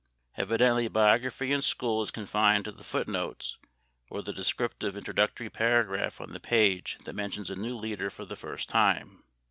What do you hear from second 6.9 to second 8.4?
that mentions a new leader for the